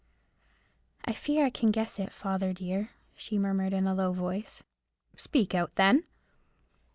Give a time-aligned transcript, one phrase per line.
[1.05, 4.63] "I fear I can guess it, father dear," she murmured in a low voice.
[5.15, 6.05] "Speak out, then."